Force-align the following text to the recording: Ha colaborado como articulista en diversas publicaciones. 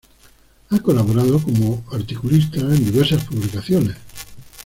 Ha 0.71 0.79
colaborado 0.79 1.37
como 1.43 1.83
articulista 1.91 2.59
en 2.59 2.85
diversas 2.85 3.23
publicaciones. 3.23 3.97